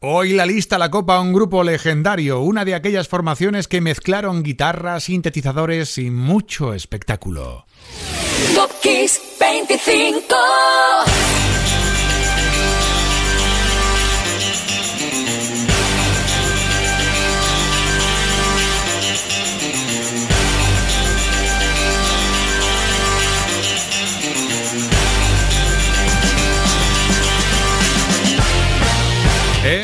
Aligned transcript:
Hoy 0.00 0.34
la 0.34 0.44
lista 0.44 0.76
la 0.76 0.90
copa 0.90 1.20
un 1.20 1.32
grupo 1.32 1.64
legendario, 1.64 2.40
una 2.40 2.66
de 2.66 2.74
aquellas 2.74 3.08
formaciones 3.08 3.66
que 3.66 3.80
mezclaron 3.80 4.42
guitarras, 4.42 5.04
sintetizadores 5.04 5.96
y 5.96 6.10
mucho 6.10 6.74
espectáculo. 6.74 7.64
Top 8.54 8.70
25 9.40 10.36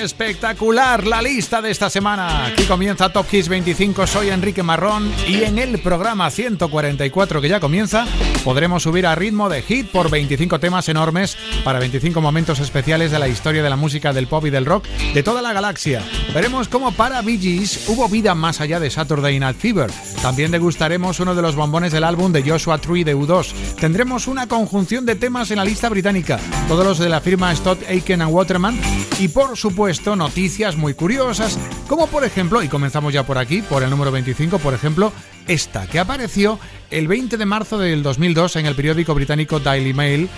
Espectacular 0.00 1.06
la 1.06 1.20
lista 1.20 1.60
de 1.60 1.70
esta 1.70 1.90
semana. 1.90 2.46
Aquí 2.46 2.64
comienza 2.64 3.12
Top 3.12 3.26
Kiss 3.28 3.48
25. 3.48 4.06
Soy 4.06 4.30
Enrique 4.30 4.62
Marrón 4.62 5.12
y 5.28 5.42
en 5.42 5.58
el 5.58 5.80
programa 5.80 6.30
144 6.30 7.40
que 7.42 7.48
ya 7.48 7.60
comienza 7.60 8.06
podremos 8.42 8.82
subir 8.82 9.06
a 9.06 9.14
ritmo 9.14 9.48
de 9.48 9.62
hit 9.62 9.88
por 9.88 10.10
25 10.10 10.58
temas 10.58 10.88
enormes 10.88 11.36
para 11.62 11.78
25 11.78 12.20
momentos 12.20 12.58
especiales 12.58 13.10
de 13.10 13.18
la 13.18 13.28
historia 13.28 13.62
de 13.62 13.70
la 13.70 13.76
música 13.76 14.12
del 14.12 14.26
pop 14.26 14.46
y 14.46 14.50
del 14.50 14.66
rock 14.66 14.86
de 15.14 15.22
toda 15.22 15.42
la 15.42 15.52
galaxia. 15.52 16.02
Veremos 16.34 16.68
cómo 16.68 16.92
para 16.92 17.20
Bee 17.20 17.38
Gees 17.38 17.88
hubo 17.88 18.08
vida 18.08 18.34
más 18.34 18.60
allá 18.60 18.80
de 18.80 18.90
Saturday 18.90 19.38
Night 19.38 19.58
Fever. 19.58 19.90
También 20.22 20.50
degustaremos 20.50 21.20
uno 21.20 21.34
de 21.34 21.42
los 21.42 21.54
bombones 21.54 21.92
del 21.92 22.04
álbum 22.04 22.32
de 22.32 22.42
Joshua 22.42 22.78
Tree 22.78 23.04
de 23.04 23.14
U2. 23.14 23.52
Tendremos 23.78 24.26
una 24.26 24.48
conjunción 24.48 25.04
de 25.04 25.16
temas 25.16 25.50
en 25.50 25.58
la 25.58 25.64
lista 25.64 25.88
británica, 25.88 26.40
todos 26.66 26.86
los 26.86 26.98
de 26.98 27.10
la 27.10 27.20
firma 27.20 27.54
Stott 27.54 27.82
Aiken 27.88 28.22
Waterman 28.22 28.80
y 29.18 29.28
por 29.28 29.56
su 29.56 29.74
noticias 30.16 30.76
muy 30.76 30.94
curiosas, 30.94 31.58
como 31.88 32.06
por 32.06 32.24
ejemplo, 32.24 32.62
y 32.62 32.68
comenzamos 32.68 33.12
ya 33.12 33.24
por 33.24 33.36
aquí, 33.36 33.62
por 33.62 33.82
el 33.82 33.90
número 33.90 34.12
25, 34.12 34.58
por 34.60 34.74
ejemplo, 34.74 35.12
esta, 35.48 35.88
que 35.88 35.98
apareció 35.98 36.60
el 36.90 37.08
20 37.08 37.36
de 37.36 37.46
marzo 37.46 37.78
del 37.78 38.02
2002 38.02 38.56
en 38.56 38.66
el 38.66 38.76
periódico 38.76 39.14
británico 39.14 39.58
Daily 39.58 39.92
Mail, 39.92 40.28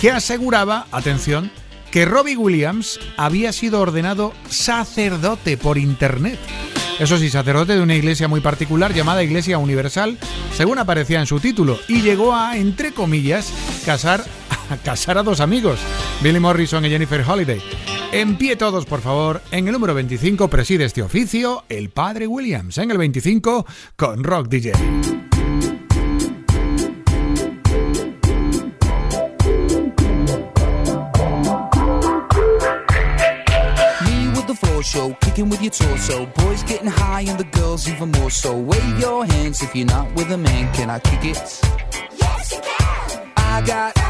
que 0.00 0.10
aseguraba, 0.10 0.86
atención, 0.92 1.50
que 1.90 2.04
Robbie 2.04 2.36
Williams 2.36 3.00
había 3.16 3.52
sido 3.52 3.80
ordenado 3.80 4.34
sacerdote 4.48 5.56
por 5.56 5.78
Internet. 5.78 6.38
Eso 6.98 7.16
sí, 7.16 7.30
sacerdote 7.30 7.74
de 7.74 7.80
una 7.80 7.94
iglesia 7.94 8.28
muy 8.28 8.42
particular 8.42 8.92
llamada 8.92 9.22
Iglesia 9.22 9.56
Universal, 9.56 10.18
según 10.54 10.78
aparecía 10.78 11.20
en 11.20 11.26
su 11.26 11.40
título, 11.40 11.78
y 11.88 12.02
llegó 12.02 12.34
a, 12.34 12.58
entre 12.58 12.92
comillas, 12.92 13.50
casar, 13.86 14.22
casar 14.76 15.18
a 15.18 15.22
dos 15.22 15.40
amigos, 15.40 15.78
Billy 16.22 16.40
Morrison 16.40 16.84
y 16.84 16.90
Jennifer 16.90 17.24
Holiday. 17.26 17.60
En 18.12 18.36
pie 18.36 18.56
todos, 18.56 18.86
por 18.86 19.00
favor. 19.00 19.40
En 19.50 19.66
el 19.66 19.72
número 19.72 19.94
25 19.94 20.48
preside 20.48 20.84
este 20.84 21.02
oficio 21.02 21.64
el 21.68 21.90
padre 21.90 22.26
Williams. 22.26 22.78
En 22.78 22.90
el 22.90 22.98
25 22.98 23.66
con 23.96 24.24
Rock 24.24 24.48
DJ. 24.48 24.72
show, 34.90 35.14
kicking 35.20 35.48
with 35.48 35.62
your 35.62 35.70
torso. 35.70 36.26
Boys 36.26 36.62
getting 36.64 36.88
high 36.88 37.22
and 37.22 37.38
the 37.38 37.44
girls 37.58 37.88
even 37.88 38.10
more 38.12 38.30
so. 38.30 38.56
Wave 38.56 38.98
your 38.98 39.24
hands 39.24 39.62
if 39.62 39.74
you're 39.74 39.86
not 39.86 40.12
with 40.14 40.30
a 40.32 40.38
man. 40.38 40.72
Can 40.74 40.90
I 40.90 40.98
kick 40.98 41.24
it? 41.24 41.60
Yes, 42.16 42.52
you 42.52 42.60
can. 42.60 43.32
I 43.36 43.62
got, 43.66 44.09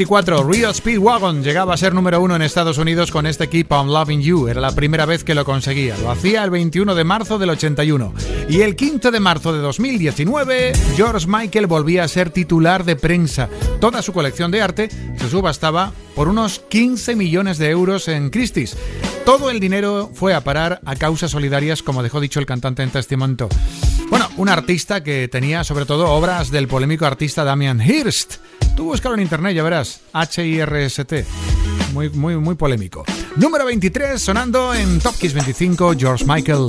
Número 0.00 0.16
24, 0.16 0.50
Real 0.50 0.74
Speedwagon 0.74 1.42
llegaba 1.42 1.74
a 1.74 1.76
ser 1.76 1.92
número 1.92 2.22
uno 2.22 2.34
en 2.34 2.40
Estados 2.40 2.78
Unidos 2.78 3.10
con 3.10 3.26
este 3.26 3.50
Keep 3.50 3.70
on 3.70 3.92
Loving 3.92 4.22
You. 4.22 4.48
Era 4.48 4.58
la 4.58 4.74
primera 4.74 5.04
vez 5.04 5.24
que 5.24 5.34
lo 5.34 5.44
conseguía. 5.44 5.94
Lo 5.98 6.10
hacía 6.10 6.42
el 6.42 6.48
21 6.48 6.94
de 6.94 7.04
marzo 7.04 7.38
del 7.38 7.50
81. 7.50 8.14
Y 8.48 8.62
el 8.62 8.76
15 8.76 9.10
de 9.10 9.20
marzo 9.20 9.52
de 9.52 9.58
2019, 9.58 10.72
George 10.96 11.26
Michael 11.28 11.66
volvía 11.66 12.04
a 12.04 12.08
ser 12.08 12.30
titular 12.30 12.84
de 12.84 12.96
prensa. 12.96 13.50
Toda 13.78 14.00
su 14.00 14.14
colección 14.14 14.50
de 14.50 14.62
arte 14.62 14.88
se 15.18 15.28
subastaba 15.28 15.92
por 16.14 16.28
unos 16.28 16.60
15 16.60 17.14
millones 17.14 17.58
de 17.58 17.68
euros 17.68 18.08
en 18.08 18.30
Christie's. 18.30 18.78
Todo 19.26 19.50
el 19.50 19.60
dinero 19.60 20.10
fue 20.14 20.32
a 20.32 20.42
parar 20.42 20.80
a 20.86 20.96
causas 20.96 21.32
solidarias, 21.32 21.82
como 21.82 22.02
dejó 22.02 22.20
dicho 22.20 22.40
el 22.40 22.46
cantante 22.46 22.82
en 22.82 22.88
testamento. 22.88 23.50
Bueno, 24.08 24.30
un 24.38 24.48
artista 24.48 25.02
que 25.02 25.28
tenía 25.28 25.62
sobre 25.62 25.84
todo 25.84 26.10
obras 26.10 26.50
del 26.50 26.68
polémico 26.68 27.04
artista 27.04 27.44
Damian 27.44 27.82
Hirst. 27.82 28.36
Tú 28.80 28.86
búscalo 28.86 29.14
en 29.14 29.20
internet, 29.20 29.54
ya 29.54 29.62
verás. 29.62 30.00
H-I-R-S-T. 30.14 31.26
Muy, 31.92 32.08
muy, 32.08 32.36
muy 32.36 32.54
polémico. 32.54 33.04
Número 33.36 33.66
23, 33.66 34.18
sonando 34.18 34.72
en 34.72 35.00
Top 35.00 35.14
Kiss 35.18 35.34
25, 35.34 35.96
George 35.98 36.24
Michael. 36.24 36.68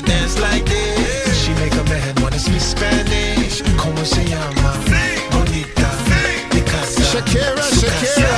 knew 0.00 0.06
that 0.06 0.06
she 0.06 0.06
could 0.06 0.06
dance 0.06 0.38
like 0.40 0.64
this. 0.64 1.44
She 1.44 1.54
make 1.54 1.72
a 1.72 1.84
man 1.84 2.14
wanna 2.22 2.38
speak 2.38 2.60
Spanish. 2.60 3.62
Como 3.76 4.04
se 4.04 4.24
llama? 4.24 4.72
Bonita. 5.30 5.88
Picasa. 6.50 7.02
Shakira, 7.02 7.62
Shakira. 7.80 8.28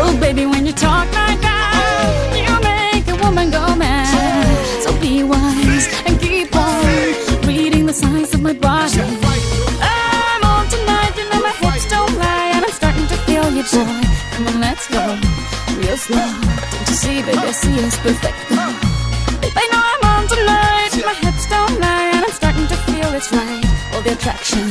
Oh, 0.00 0.16
baby, 0.20 0.46
when 0.46 0.66
you 0.66 0.72
talk 0.72 1.06
like 1.14 1.40
that, 1.40 2.32
you 2.34 2.54
make 2.62 3.06
a 3.08 3.16
woman 3.22 3.50
go 3.50 3.74
mad. 3.76 4.82
So 4.82 4.92
be 5.00 5.22
wise 5.22 5.88
and 6.06 6.20
keep 6.20 6.54
on 6.56 6.84
reading 7.46 7.86
the 7.86 7.92
signs 7.92 8.34
of 8.34 8.40
my 8.40 8.52
body. 8.52 9.00
I'm 9.80 10.42
on 10.44 10.68
tonight, 10.68 11.12
you 11.16 11.28
know 11.30 11.40
my 11.42 11.52
hips 11.60 11.88
don't 11.88 12.16
lie, 12.18 12.52
and 12.54 12.64
I'm 12.64 12.72
starting 12.72 13.06
to 13.08 13.16
feel 13.26 13.50
you, 13.50 13.62
boy. 13.62 14.02
Come 14.34 14.46
on, 14.48 14.60
let's 14.60 14.88
go, 14.88 15.18
real 15.78 15.96
slow. 15.96 16.30
Don't 16.72 16.88
you 16.88 16.96
see, 16.96 17.22
baby, 17.22 17.38
I 17.38 17.52
see 17.52 17.74
it's 17.78 17.98
perfect. 17.98 18.93
Don't 21.48 21.80
lie, 21.80 22.10
and 22.14 22.24
I'm 22.24 22.30
starting 22.30 22.66
to 22.66 22.76
feel 22.88 23.12
it's 23.14 23.30
right. 23.32 23.64
All 23.94 24.02
the 24.02 24.12
attraction, 24.12 24.66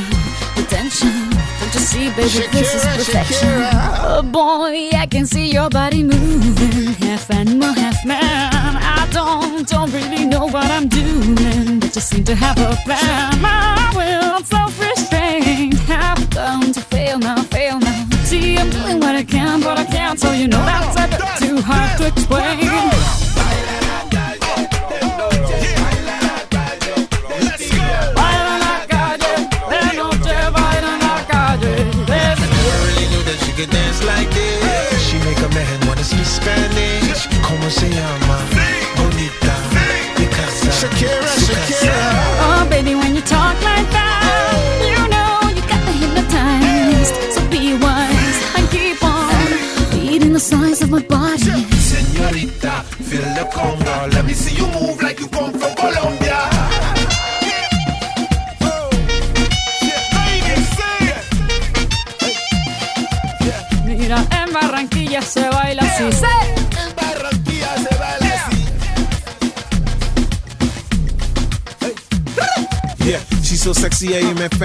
the 0.55 0.65
tension. 0.69 1.29
Don't 1.59 1.73
you 1.73 1.79
see, 1.79 2.09
baby, 2.09 2.47
this 2.51 2.75
is 2.75 2.83
Shakira, 2.83 2.97
perfection. 2.97 3.47
Shakira. 3.49 3.99
Oh 4.03 4.21
boy, 4.23 4.89
I 4.97 5.07
can 5.09 5.25
see 5.25 5.51
your 5.51 5.69
body 5.69 6.03
moving, 6.03 6.93
half 7.05 7.31
animal, 7.31 7.73
half 7.73 8.05
man. 8.05 8.77
I 8.99 9.07
don't, 9.11 9.67
don't 9.67 9.91
really 9.91 10.25
know 10.25 10.45
what 10.47 10.69
I'm 10.69 10.87
doing, 10.87 11.79
but 11.79 11.93
just 11.93 12.09
seem 12.09 12.23
to 12.25 12.35
have 12.35 12.57
a 12.57 12.75
plan. 12.83 13.41
My 13.41 13.91
will, 13.95 14.35
I'm 14.35 14.43
self-restrained, 14.43 15.75
half 15.87 16.29
done 16.29 16.73
to 16.73 16.81
fail 16.81 17.17
now, 17.19 17.41
fail 17.43 17.79
now. 17.79 18.05
See, 18.23 18.57
I'm 18.57 18.69
doing 18.69 18.99
what 18.99 19.15
I 19.15 19.23
can, 19.23 19.61
but 19.61 19.79
I 19.79 19.85
can't, 19.85 20.19
so 20.19 20.31
you 20.31 20.47
know 20.47 20.63
that's 20.65 20.97
a 20.97 21.07
bit 21.07 21.47
too 21.47 21.61
hard 21.61 21.97
to 21.99 22.07
explain. 22.07 23.22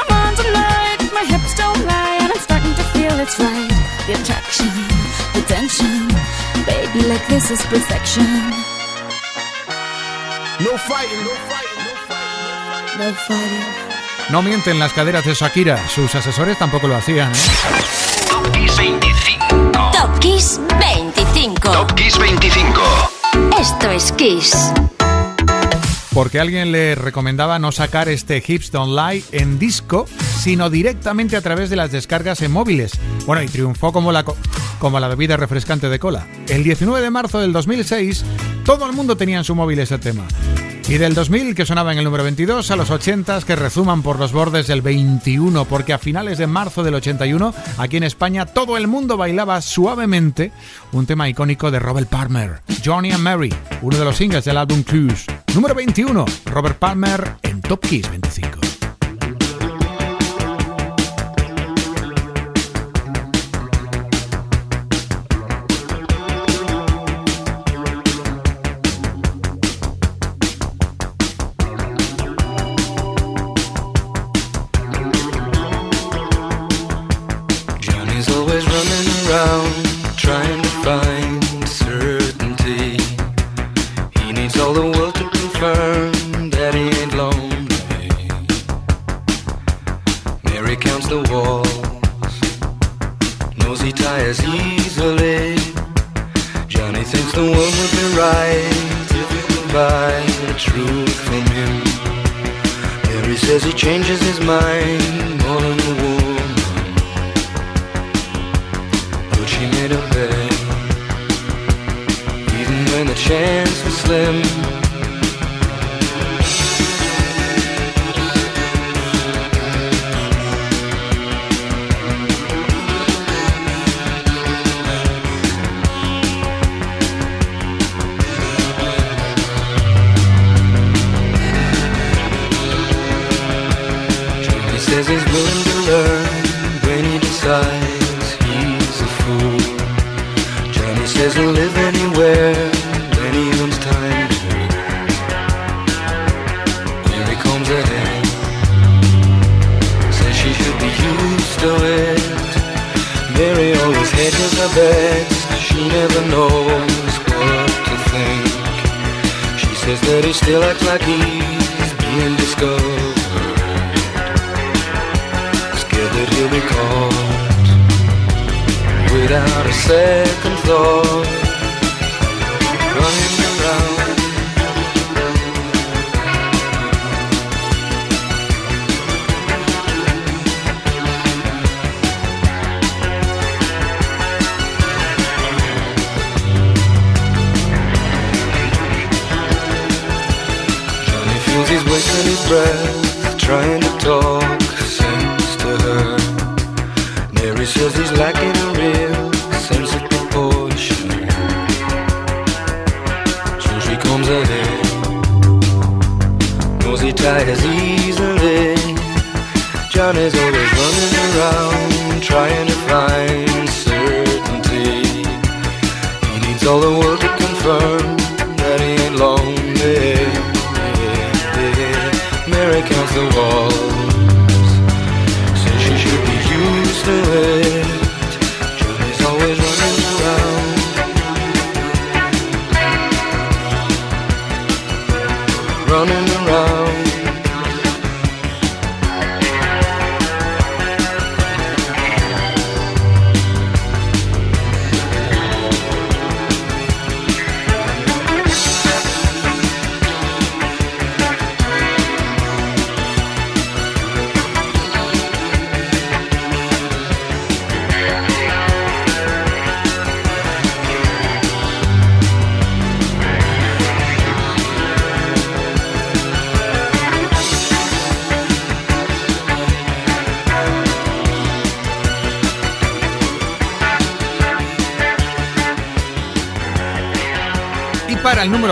my 1.75 1.77
hips 1.77 1.77
don't 1.77 1.85
lie, 1.87 2.17
and 2.21 2.31
I'm 2.31 2.39
starting 2.39 2.75
to 2.75 2.83
feel 2.93 3.19
it's 3.19 3.39
right. 3.39 3.71
The 4.07 4.13
attraction, 4.13 4.71
the 5.33 5.41
tension. 5.47 6.07
Baby, 6.65 7.07
like 7.07 7.25
this 7.27 7.51
is 7.51 7.61
perfection. 7.65 8.25
No 10.59 10.77
fighting, 10.77 11.21
no 11.23 11.33
fighting, 11.49 11.81
no 11.85 11.93
fighting. 12.07 12.99
No 12.99 13.13
fighting. 13.13 13.91
No 14.29 14.41
mienten 14.41 14.79
las 14.79 14.93
caderas 14.93 15.25
de 15.25 15.33
Shakira, 15.33 15.77
sus 15.89 16.13
asesores 16.15 16.57
tampoco 16.57 16.87
lo 16.87 16.95
hacían. 16.95 17.31
¿eh? 17.31 17.37
Top 18.29 18.51
Kiss 18.53 18.77
25. 18.77 19.91
Top 19.91 20.19
Kiss 20.19 20.59
25. 20.79 21.71
Top 21.71 21.95
Kiss 21.95 22.17
25. 22.17 22.81
Esto 23.59 23.91
es 23.91 24.11
Kiss. 24.13 24.71
Porque 26.13 26.39
alguien 26.41 26.71
le 26.73 26.95
recomendaba 26.95 27.57
no 27.57 27.71
sacar 27.71 28.09
este 28.09 28.43
Hips 28.45 28.71
Don't 28.71 28.93
Lie 28.97 29.23
en 29.31 29.57
disco, 29.59 30.05
sino 30.41 30.69
directamente 30.69 31.37
a 31.37 31.41
través 31.41 31.69
de 31.69 31.77
las 31.77 31.91
descargas 31.91 32.41
en 32.41 32.51
móviles. 32.51 32.91
Bueno, 33.25 33.41
y 33.41 33.47
triunfó 33.47 33.93
como 33.93 34.11
la, 34.11 34.23
co- 34.23 34.35
como 34.79 34.99
la 34.99 35.07
bebida 35.07 35.37
refrescante 35.37 35.87
de 35.87 35.99
cola. 35.99 36.27
El 36.49 36.63
19 36.63 37.01
de 37.01 37.09
marzo 37.11 37.39
del 37.39 37.53
2006, 37.53 38.25
todo 38.65 38.85
el 38.87 38.93
mundo 38.93 39.15
tenía 39.15 39.37
en 39.37 39.45
su 39.45 39.55
móvil 39.55 39.79
ese 39.79 39.99
tema. 39.99 40.25
Y 40.91 40.97
del 40.97 41.13
2000, 41.13 41.55
que 41.55 41.65
sonaba 41.65 41.93
en 41.93 41.99
el 41.99 42.03
número 42.03 42.25
22, 42.25 42.69
a 42.69 42.75
los 42.75 42.91
80 42.91 43.39
que 43.43 43.55
rezuman 43.55 44.03
por 44.03 44.19
los 44.19 44.33
bordes 44.33 44.67
del 44.67 44.81
21, 44.81 45.63
porque 45.63 45.93
a 45.93 45.97
finales 45.97 46.37
de 46.37 46.47
marzo 46.47 46.83
del 46.83 46.95
81, 46.95 47.53
aquí 47.77 47.95
en 47.95 48.03
España, 48.03 48.45
todo 48.45 48.75
el 48.75 48.89
mundo 48.89 49.15
bailaba 49.15 49.61
suavemente 49.61 50.51
un 50.91 51.05
tema 51.05 51.29
icónico 51.29 51.71
de 51.71 51.79
Robert 51.79 52.09
Palmer, 52.09 52.61
Johnny 52.83 53.11
and 53.13 53.23
Mary, 53.23 53.53
uno 53.81 53.97
de 53.97 54.03
los 54.03 54.17
singles 54.17 54.43
del 54.43 54.57
álbum 54.57 54.83
Cruise. 54.83 55.27
Número 55.55 55.73
21, 55.73 56.25
Robert 56.47 56.77
Palmer 56.77 57.35
en 57.41 57.61
Top 57.61 57.79
Kiss 57.79 58.09
25. 58.09 58.50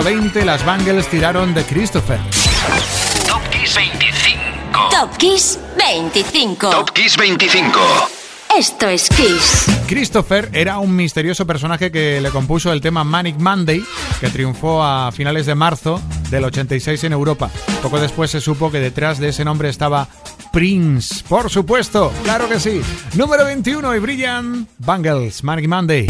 20, 0.03 0.45
las 0.45 0.65
Bangles 0.65 1.07
tiraron 1.07 1.53
de 1.53 1.63
Christopher. 1.63 2.19
Top 3.27 3.41
Kiss 3.49 3.75
25. 3.75 4.89
Top 4.91 5.17
Kiss 5.17 5.59
25. 5.77 6.69
Top 6.69 6.91
Kiss 6.91 7.17
25. 7.17 7.79
Esto 8.57 8.87
es 8.87 9.09
Kiss. 9.09 9.65
Christopher 9.87 10.49
era 10.53 10.79
un 10.79 10.95
misterioso 10.95 11.45
personaje 11.45 11.91
que 11.91 12.21
le 12.21 12.29
compuso 12.29 12.71
el 12.71 12.81
tema 12.81 13.03
Manic 13.03 13.37
Monday, 13.39 13.83
que 14.19 14.29
triunfó 14.29 14.83
a 14.83 15.11
finales 15.11 15.45
de 15.45 15.55
marzo 15.55 16.01
del 16.29 16.43
86 16.45 17.03
en 17.05 17.13
Europa. 17.13 17.49
Poco 17.81 17.99
después 17.99 18.31
se 18.31 18.41
supo 18.41 18.71
que 18.71 18.79
detrás 18.79 19.19
de 19.19 19.29
ese 19.29 19.45
nombre 19.45 19.69
estaba 19.69 20.07
Prince. 20.51 21.23
Por 21.27 21.49
supuesto, 21.49 22.11
claro 22.23 22.47
que 22.47 22.59
sí. 22.59 22.81
Número 23.15 23.45
21 23.45 23.95
y 23.95 23.99
brillan 23.99 24.67
Bangles, 24.77 25.43
Manic 25.43 25.67
Monday. 25.67 26.07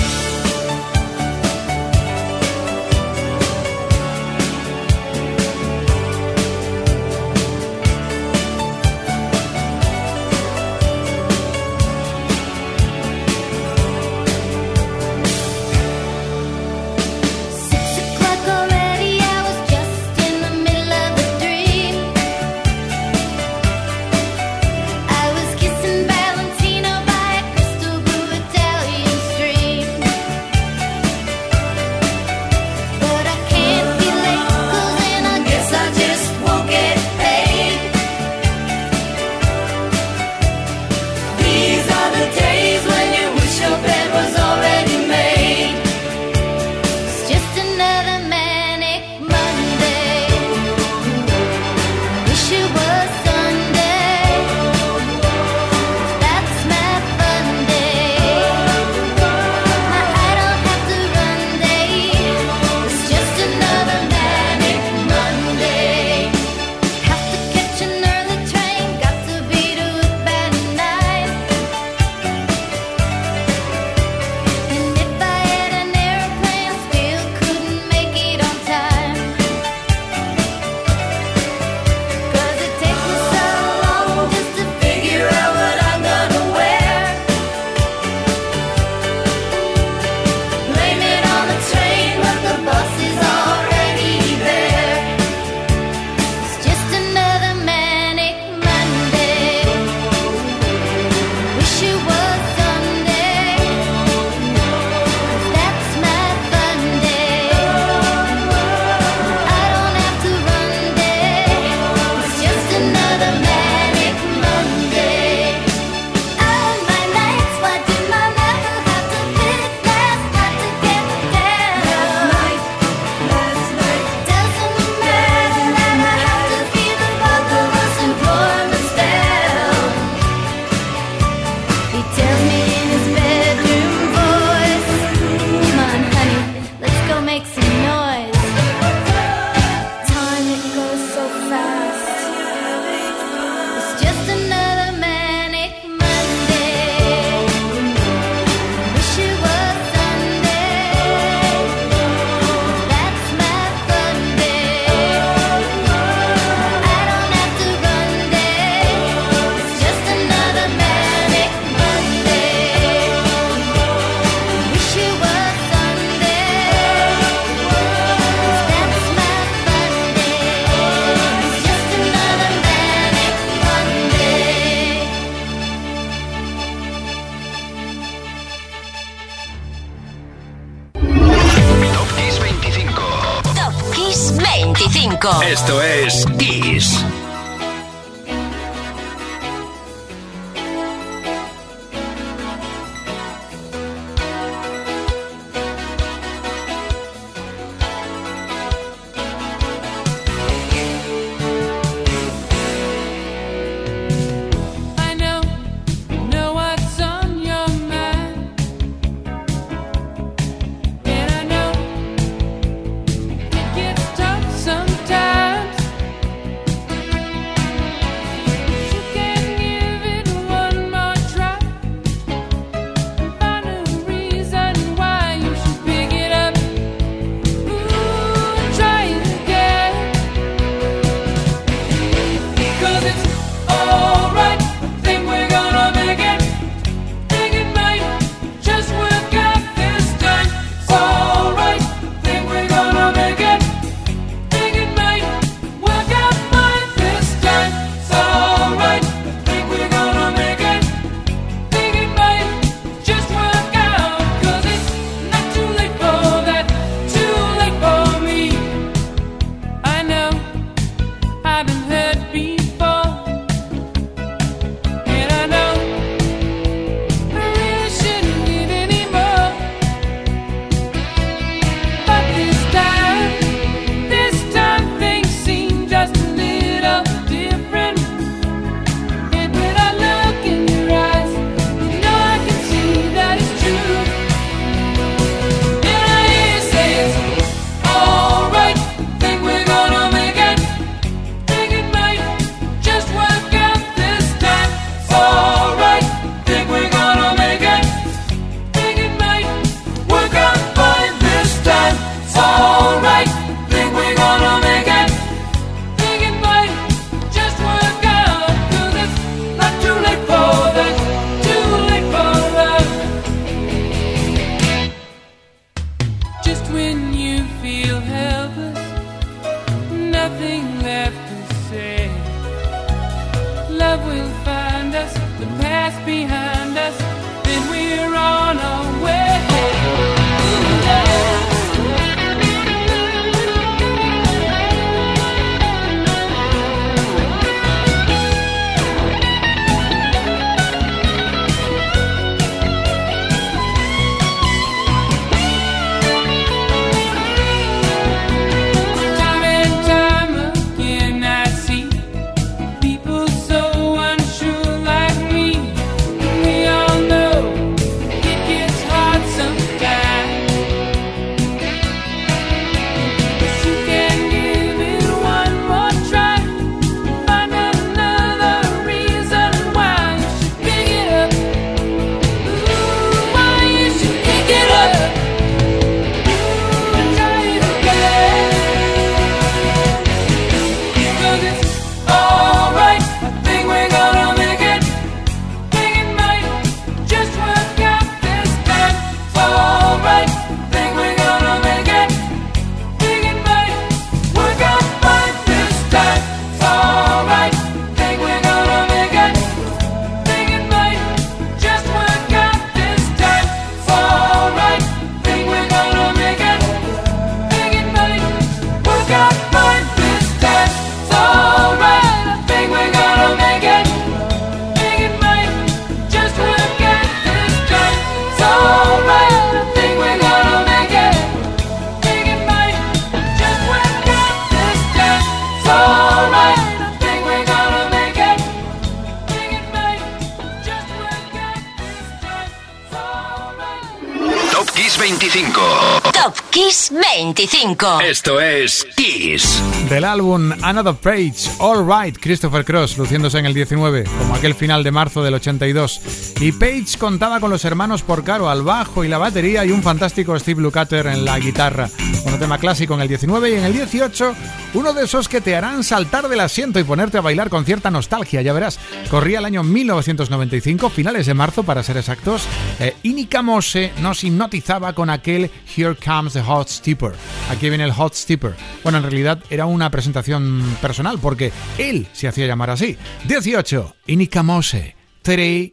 Esto 438.01 438.41
es 438.41 438.85
Kiss 438.97 439.63
del 439.89 440.03
álbum 440.03 440.51
Another 440.61 440.93
Page, 440.93 441.49
All 441.57 441.83
Right, 441.83 442.15
Christopher 442.19 442.63
Cross, 442.63 442.97
luciéndose 442.99 443.39
en 443.39 443.47
el 443.47 443.55
19, 443.55 444.03
como 444.03 444.35
aquel 444.35 444.53
final 444.53 444.83
de 444.83 444.91
marzo 444.91 445.23
del 445.23 445.33
82. 445.33 446.01
Y 446.41 446.51
Page 446.51 446.97
contaba 446.99 447.39
con 447.39 447.49
los 447.49 447.65
hermanos 447.65 448.03
Porcaro 448.03 448.49
al 448.49 448.61
bajo 448.61 449.03
y 449.03 449.07
la 449.07 449.17
batería 449.17 449.65
y 449.65 449.71
un 449.71 449.81
fantástico 449.81 450.37
Steve 450.37 450.61
Lukather 450.61 451.07
en 451.07 451.25
la 451.25 451.39
guitarra. 451.39 451.89
Un 452.25 452.37
tema 452.37 452.59
clásico 452.59 452.93
en 452.93 453.01
el 453.01 453.07
19 453.07 453.49
y 453.49 453.53
en 453.55 453.63
el 453.63 453.73
18, 453.73 454.35
uno 454.75 454.93
de 454.93 455.05
esos 455.05 455.27
que 455.27 455.41
te 455.41 455.55
harán 455.55 455.83
saltar 455.83 456.29
del 456.29 456.41
asiento 456.41 456.79
y 456.79 456.83
ponerte 456.83 457.17
a 457.17 457.21
bailar 457.21 457.49
con 457.49 457.65
cierta 457.65 457.89
nostalgia, 457.89 458.43
ya 458.43 458.53
verás. 458.53 458.79
Corría 459.09 459.39
el 459.39 459.45
año 459.45 459.63
1995, 459.63 460.91
finales 460.91 461.25
de 461.25 461.33
marzo 461.33 461.63
para 461.63 461.81
ser 461.81 461.97
exactos, 461.97 462.47
eh, 462.79 462.95
y 463.01 463.13
Nikamose 463.13 463.91
nos 464.01 464.23
hipnotizaba 464.23 464.93
con 464.93 465.09
aquel 465.09 465.49
Here 465.75 465.95
Comes 465.95 466.33
the 466.33 466.43
Hot 466.43 466.69
Steeper. 466.69 467.13
Aquí 467.49 467.69
viene 467.69 467.85
el 467.85 467.93
Hot 467.93 468.13
Steeper. 468.13 468.55
Bueno, 468.83 468.99
en 468.99 469.03
realidad 469.05 469.39
era 469.49 469.65
un 469.65 469.78
una 469.79 469.89
presentación 469.89 470.77
personal, 470.81 471.19
porque 471.21 471.53
él 471.77 472.07
se 472.11 472.27
hacía 472.27 472.45
llamar 472.45 472.69
así. 472.69 472.97
18, 473.25 473.95
Inika 474.07 474.43
Mose, 474.43 474.97
3. 475.21 475.71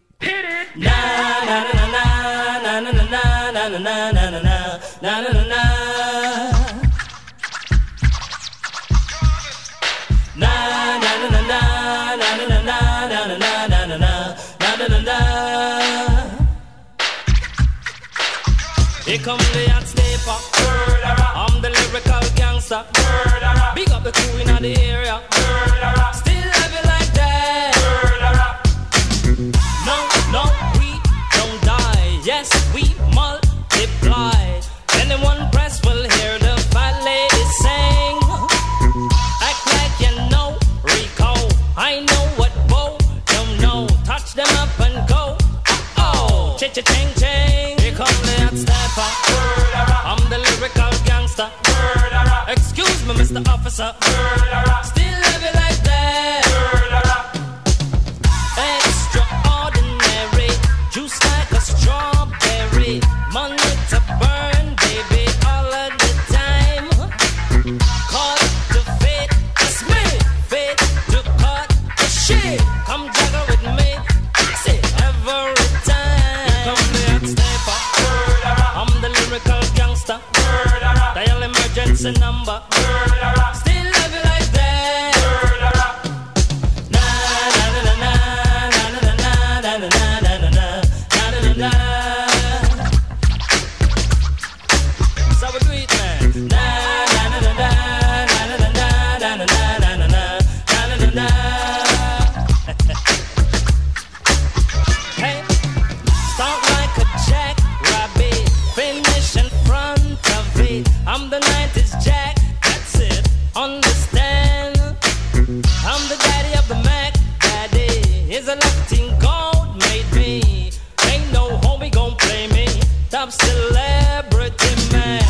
of 123.26 123.32
celebrity 123.32 124.74
man. 124.92 125.22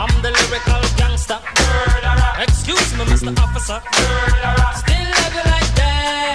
I'm 0.00 0.14
the 0.22 0.30
lyrical 0.30 0.82
gangster. 0.96 1.38
Excuse 2.40 2.90
me, 2.96 3.04
Mr. 3.04 3.36
Officer. 3.38 3.80
Still 4.80 5.08
love 5.18 5.34
you 5.38 5.44
like 5.54 5.70
that. 5.80 6.34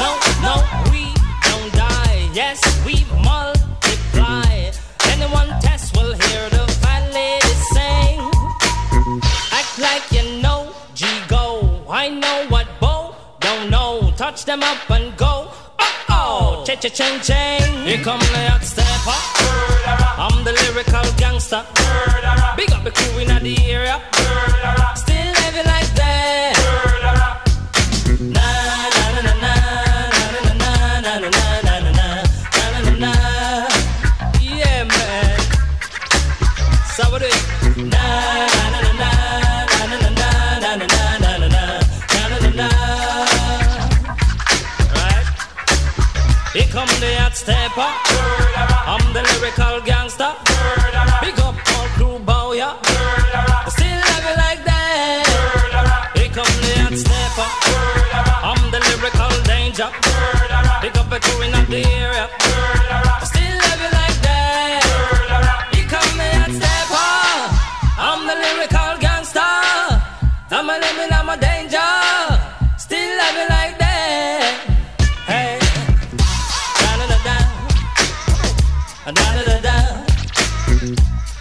No, 0.00 0.08
no, 0.46 0.54
we 0.92 1.02
don't 1.48 1.72
die. 1.74 2.30
Yes, 2.32 2.60
we 2.86 3.04
multiply. 3.30 4.70
Anyone 5.12 5.50
test 5.60 5.96
will 5.96 6.12
hear 6.12 6.48
the 6.50 6.64
fat 6.82 7.02
lady 7.12 7.54
sing. 7.74 8.20
Act 9.58 9.74
like 9.78 10.06
you 10.12 10.40
know, 10.40 10.72
G 10.94 11.06
go. 11.28 11.84
I 11.88 12.08
know 12.10 12.46
what 12.48 12.68
Bo 12.80 13.16
don't 13.40 13.70
know. 13.70 14.12
Touch 14.16 14.44
them 14.44 14.62
up 14.62 14.88
and 14.90 15.13
Cha-ching, 16.84 17.18
ching. 17.20 17.86
Here 17.86 17.96
come 18.04 18.20
the 18.20 18.50
hot 18.50 18.62
stepper. 18.62 19.16
I'm 20.20 20.44
the 20.44 20.52
lyrical 20.52 21.10
gangster. 21.16 21.64
Big 22.58 22.70
up 22.72 22.84
the 22.84 22.90
crew 22.90 23.20
in 23.20 23.28
the 23.42 23.56
area. 23.72 24.02
the 49.14 49.22
lyrical 49.22 49.80
gangster. 49.86 50.32
Murderer. 50.50 51.18
Big 51.22 51.38
up 51.38 51.54
all 51.74 51.86
crew 51.94 52.18
bow 52.18 52.52
ya. 52.52 52.74
Still 53.70 53.98
love 54.10 54.24
you 54.28 54.36
like 54.44 54.62
that. 54.66 55.22
Murderer. 55.30 56.02
Here 56.18 56.32
come 56.34 56.54
the 56.64 56.72
hot 56.82 56.94
snapper. 57.04 57.48
I'm 58.48 58.62
the 58.74 58.80
lyrical 58.90 59.34
danger. 59.46 59.88
Murderer. 60.02 60.78
Big 60.82 60.96
up 60.98 61.12
a 61.12 61.20
crew 61.20 61.42
in 61.46 61.53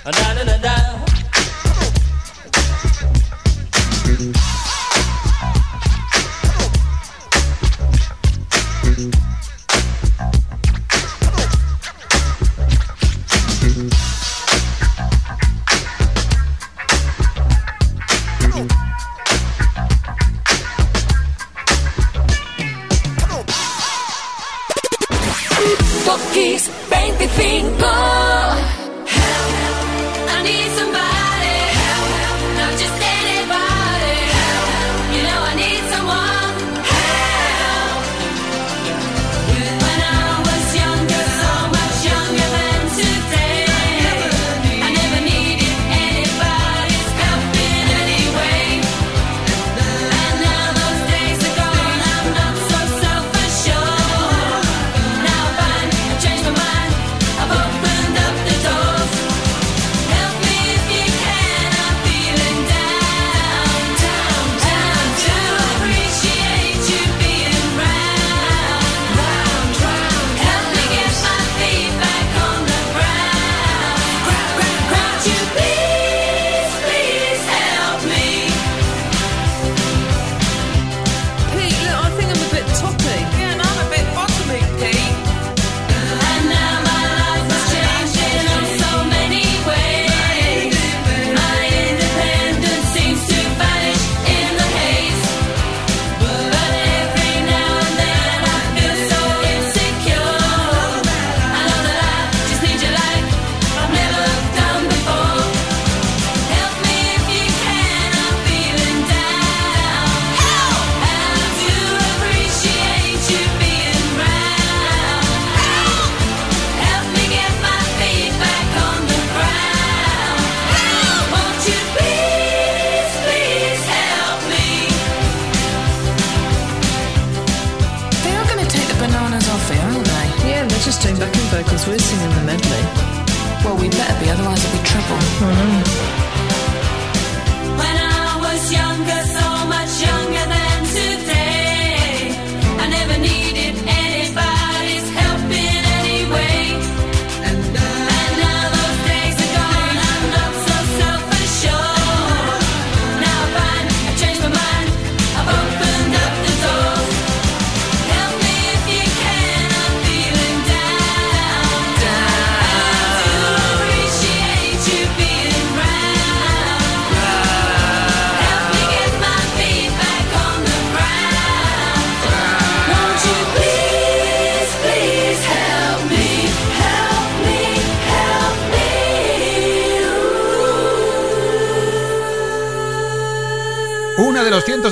na 0.05 0.33
na 0.33 0.43
na 0.43 0.52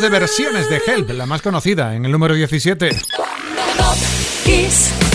de 0.01 0.09
versiones 0.09 0.67
de 0.69 0.81
Help, 0.85 1.11
la 1.11 1.25
más 1.25 1.41
conocida, 1.41 1.95
en 1.95 2.05
el 2.05 2.11
número 2.11 2.33
17. 2.33 2.89
Top 2.89 3.97
Kiss 4.43 5.10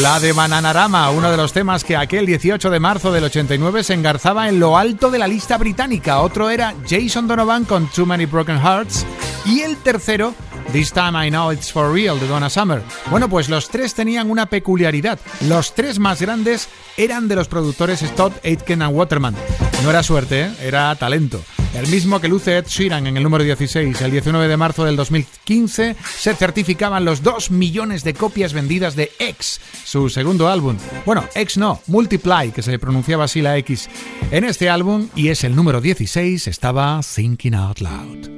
La 0.00 0.18
de 0.20 0.32
Bananarama, 0.32 1.10
uno 1.10 1.30
de 1.30 1.36
los 1.36 1.52
temas 1.52 1.84
que 1.84 1.96
aquel 1.96 2.24
18 2.24 2.70
de 2.70 2.80
marzo 2.80 3.12
del 3.12 3.24
89 3.24 3.84
se 3.84 3.92
engarzaba 3.92 4.48
en 4.48 4.58
lo 4.58 4.78
alto 4.78 5.10
de 5.10 5.18
la 5.18 5.28
lista 5.28 5.58
británica. 5.58 6.20
Otro 6.20 6.48
era 6.48 6.74
Jason 6.88 7.28
Donovan 7.28 7.64
con 7.64 7.88
Too 7.88 8.06
Many 8.06 8.24
Broken 8.24 8.58
Hearts. 8.58 9.04
Y 9.44 9.60
el 9.60 9.76
tercero, 9.76 10.34
This 10.72 10.92
Time 10.92 11.26
I 11.26 11.30
Know 11.30 11.52
It's 11.52 11.70
For 11.70 11.92
Real 11.92 12.18
de 12.18 12.26
Donna 12.26 12.48
Summer. 12.48 12.82
Bueno, 13.10 13.28
pues 13.28 13.50
los 13.50 13.68
tres 13.68 13.94
tenían 13.94 14.30
una 14.30 14.46
peculiaridad. 14.46 15.18
Los 15.42 15.74
tres 15.74 15.98
más 15.98 16.22
grandes 16.22 16.68
eran 16.96 17.28
de 17.28 17.36
los 17.36 17.48
productores 17.48 18.00
Stott, 18.00 18.32
Aitken 18.46 18.80
and 18.80 18.96
Waterman. 18.96 19.34
No 19.82 19.90
era 19.90 20.02
suerte, 20.02 20.42
¿eh? 20.42 20.52
era 20.62 20.94
talento. 20.94 21.42
El 21.74 21.88
mismo 21.88 22.20
que 22.20 22.28
luce 22.28 22.58
Ed 22.58 22.66
Sheeran 22.66 23.06
en 23.06 23.16
el 23.16 23.22
número 23.22 23.44
16. 23.44 24.02
El 24.02 24.10
19 24.10 24.46
de 24.46 24.56
marzo 24.58 24.84
del 24.84 24.94
2015 24.94 25.96
se 26.18 26.34
certificaban 26.34 27.06
los 27.06 27.22
2 27.22 27.50
millones 27.50 28.04
de 28.04 28.12
copias 28.12 28.52
vendidas 28.52 28.94
de 28.94 29.10
X, 29.18 29.58
su 29.84 30.10
segundo 30.10 30.48
álbum. 30.48 30.76
Bueno, 31.06 31.24
X 31.34 31.56
no, 31.56 31.80
Multiply, 31.86 32.52
que 32.52 32.62
se 32.62 32.78
pronunciaba 32.78 33.24
así 33.24 33.40
la 33.40 33.56
X. 33.56 33.88
En 34.30 34.44
este 34.44 34.68
álbum, 34.68 35.08
y 35.16 35.28
es 35.28 35.44
el 35.44 35.56
número 35.56 35.80
16, 35.80 36.46
estaba 36.46 37.00
Thinking 37.02 37.54
Out 37.54 37.80
Loud. 37.80 38.28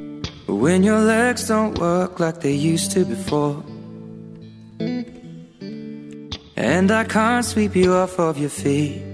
When 0.46 0.84
your 0.84 1.00
legs 1.00 1.48
don't 1.48 1.76
work 1.80 2.20
like 2.20 2.38
they 2.38 2.54
used 2.54 2.92
to 2.92 3.04
before. 3.04 3.62
And 6.56 6.90
I 6.90 7.04
can't 7.04 7.44
sweep 7.44 7.74
you 7.74 7.92
off 7.92 8.18
of 8.20 8.38
your 8.38 8.50
feet. 8.50 9.13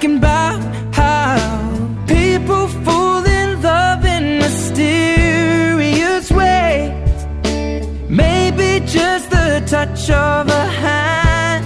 Thinking 0.00 0.18
about 0.18 0.60
how 0.94 1.36
people 2.06 2.68
fall 2.84 3.24
in 3.26 3.60
love 3.62 4.04
in 4.04 4.38
mysterious 4.38 6.30
ways. 6.30 7.26
Maybe 8.08 8.78
just 8.86 9.28
the 9.30 9.60
touch 9.66 10.08
of 10.08 10.46
a 10.48 10.66
hand. 10.82 11.64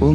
Well, 0.00 0.12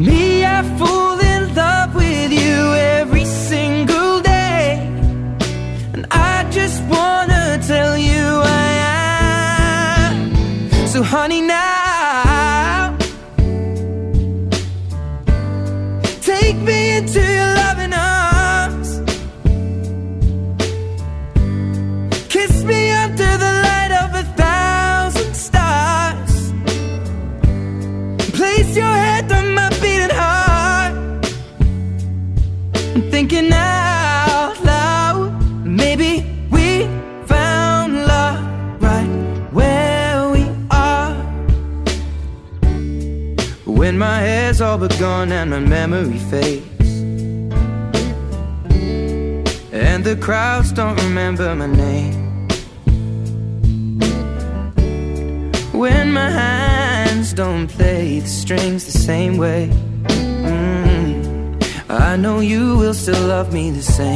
the 63.80 63.93
same. 63.93 64.09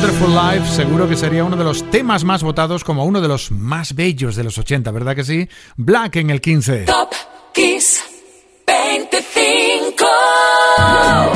Beautiful 0.00 0.34
Life 0.34 0.66
seguro 0.74 1.08
que 1.08 1.14
sería 1.14 1.44
uno 1.44 1.56
de 1.56 1.62
los 1.62 1.88
temas 1.90 2.24
más 2.24 2.42
votados 2.42 2.82
como 2.82 3.04
uno 3.04 3.20
de 3.20 3.28
los 3.28 3.52
más 3.52 3.94
bellos 3.94 4.34
de 4.34 4.42
los 4.42 4.58
80, 4.58 4.90
¿verdad 4.90 5.14
que 5.14 5.22
sí? 5.22 5.48
Black 5.76 6.16
en 6.16 6.30
el 6.30 6.40
15. 6.40 6.84
Top 6.84 7.12
Kiss 7.52 8.02
25. 8.66 10.04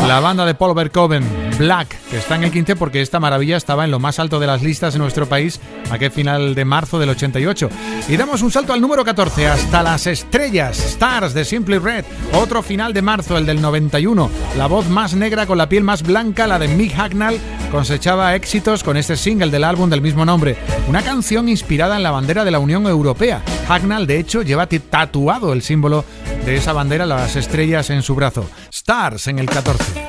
La 0.09 0.19
banda 0.21 0.45
de 0.45 0.55
Paul 0.57 0.75
Verhoeven, 0.75 1.48
Black, 1.59 1.97
que 2.09 2.19
está 2.19 2.37
en 2.37 2.45
el 2.45 2.53
15 2.53 2.77
porque 2.77 3.03
esta 3.03 3.19
maravilla 3.19 3.57
estaba 3.57 3.85
en 3.85 3.91
lo 3.91 3.99
más 3.99 4.21
alto 4.21 4.39
de 4.39 4.47
las 4.47 4.63
listas 4.63 4.95
en 4.95 5.01
nuestro 5.01 5.27
país 5.27 5.61
aquel 5.91 6.11
final 6.11 6.55
de 6.55 6.65
marzo 6.65 6.99
del 6.99 7.11
88. 7.11 7.69
Y 8.09 8.17
damos 8.17 8.43
un 8.43 8.51
salto 8.51 8.73
al 8.73 8.81
número 8.81 9.05
14, 9.05 9.49
hasta 9.49 9.83
las 9.83 10.07
estrellas, 10.07 10.79
Stars 10.79 11.35
de 11.35 11.45
Simply 11.45 11.79
Red. 11.79 12.05
Otro 12.33 12.63
final 12.63 12.93
de 12.93 13.03
marzo, 13.03 13.37
el 13.37 13.47
del 13.47 13.61
91. 13.61 14.31
La 14.57 14.67
voz 14.67 14.89
más 14.89 15.15
negra 15.15 15.47
con 15.47 15.59
la 15.59 15.69
piel 15.69 15.85
más 15.85 16.03
blanca, 16.03 16.47
la 16.47 16.59
de 16.59 16.69
Mick 16.69 16.97
Hagnall, 16.99 17.41
cosechaba 17.71 18.35
éxitos 18.35 18.85
con 18.85 18.97
este 18.97 19.17
single 19.17 19.51
del 19.51 19.65
álbum 19.65 19.91
del 19.91 20.01
mismo 20.01 20.25
nombre. 20.25 20.57
Una 20.89 21.03
canción 21.03 21.49
inspirada 21.49 21.97
en 21.97 22.03
la 22.03 22.11
bandera 22.11 22.45
de 22.45 22.51
la 22.51 22.59
Unión 22.59 22.87
Europea. 22.87 23.43
Hagnall, 23.69 24.07
de 24.07 24.19
hecho, 24.19 24.43
lleva 24.43 24.67
tatuado 24.67 25.53
el 25.53 25.63
símbolo 25.63 26.05
de 26.45 26.57
esa 26.57 26.73
bandera, 26.73 27.07
las 27.07 27.37
estrellas 27.37 27.91
en 27.91 28.03
su 28.03 28.15
brazo. 28.15 28.49
Stars 28.71 29.27
en 29.27 29.39
el 29.39 29.47
14. 29.47 30.08